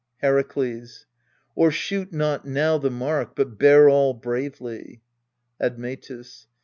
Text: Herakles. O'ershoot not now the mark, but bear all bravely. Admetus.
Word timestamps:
Herakles. 0.23 1.05
O'ershoot 1.55 2.11
not 2.11 2.43
now 2.43 2.79
the 2.79 2.89
mark, 2.89 3.35
but 3.35 3.59
bear 3.59 3.87
all 3.87 4.15
bravely. 4.15 5.03
Admetus. 5.61 6.47